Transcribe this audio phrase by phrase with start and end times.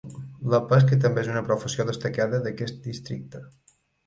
[0.53, 3.45] La pesca també és una professió destacada d'aquest districte.